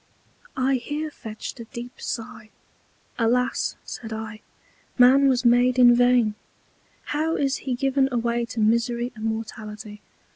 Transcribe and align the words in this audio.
I 0.57 0.77
here 0.77 1.11
fetched 1.11 1.59
a 1.59 1.65
deep 1.65 2.01
Sigh, 2.01 2.49
Alas, 3.19 3.75
said 3.85 4.11
I, 4.11 4.41
Man 4.97 5.27
was 5.29 5.45
made 5.45 5.77
in 5.77 5.93
vain! 5.95 6.33
How 7.13 7.35
is 7.35 7.57
he 7.57 7.75
given 7.75 8.09
away 8.11 8.45
to 8.45 8.59
Misery 8.59 9.13
and 9.15 9.25
Mortality! 9.25 10.01